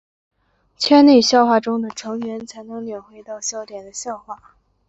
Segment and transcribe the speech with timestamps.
[0.79, 4.55] 圈内笑话中的成员才能领会到笑点的笑话。